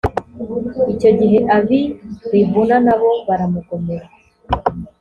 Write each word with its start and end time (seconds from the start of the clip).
icyo 0.93 1.09
gihe 1.19 1.39
ab 1.55 1.67
i 1.79 1.81
libuna 2.31 2.77
na 2.85 2.95
bo 2.99 3.11
baramugomera 3.27 4.07